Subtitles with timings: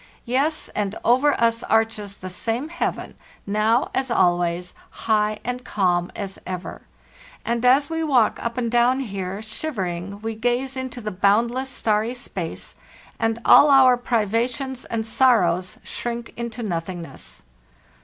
[0.25, 3.13] Yes; and over us arches the same heaven
[3.45, 4.73] now as always,
[5.05, 6.81] high and calm as ever;
[7.45, 12.15] and as we walk up and down here shivering we gaze into the boundless starry
[12.15, 12.77] space,
[13.19, 17.43] and all our privations and sorrows shrink into nothingness.